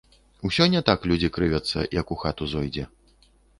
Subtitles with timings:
[0.47, 2.91] Усё не так людзі крывяцца, як у хату зойдзе.